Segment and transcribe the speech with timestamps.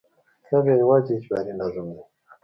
[0.49, 2.03] دا بیا یوازې اجباري نظم دی.